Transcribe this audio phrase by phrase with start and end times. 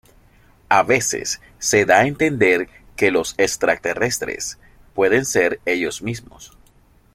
[0.67, 4.57] A veces se da a entender que los extraterrestres
[4.95, 6.57] pueden ser ellos mismos.